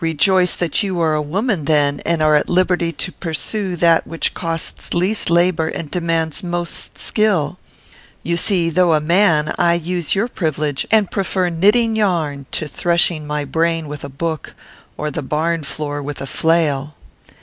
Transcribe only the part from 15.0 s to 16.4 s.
the barn floor with a